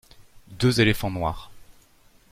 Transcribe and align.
Deux 0.47 0.81
éléphants 0.81 1.11
noirs. 1.11 1.51